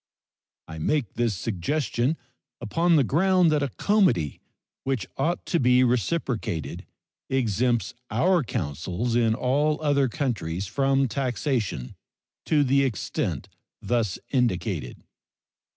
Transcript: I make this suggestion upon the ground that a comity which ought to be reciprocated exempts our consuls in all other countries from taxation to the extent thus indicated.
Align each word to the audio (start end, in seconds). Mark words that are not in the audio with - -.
I 0.67 0.79
make 0.79 1.13
this 1.13 1.35
suggestion 1.35 2.17
upon 2.59 2.95
the 2.95 3.03
ground 3.03 3.51
that 3.51 3.61
a 3.61 3.69
comity 3.69 4.41
which 4.83 5.05
ought 5.15 5.45
to 5.45 5.59
be 5.59 5.83
reciprocated 5.83 6.87
exempts 7.29 7.93
our 8.09 8.41
consuls 8.41 9.15
in 9.15 9.35
all 9.35 9.79
other 9.79 10.09
countries 10.09 10.65
from 10.65 11.07
taxation 11.07 11.93
to 12.47 12.63
the 12.63 12.83
extent 12.83 13.47
thus 13.79 14.17
indicated. 14.31 15.03